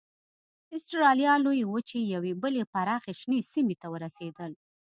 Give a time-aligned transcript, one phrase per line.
[0.75, 4.51] اسټرالیا لویې وچې یوې بلې پراخې شنې سیمې ته ورسېدل.